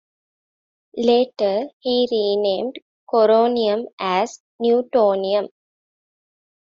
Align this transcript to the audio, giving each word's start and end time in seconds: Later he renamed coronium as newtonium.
Later 0.97 1.65
he 1.77 2.07
renamed 2.11 2.79
coronium 3.07 3.85
as 3.99 4.41
newtonium. 4.59 5.49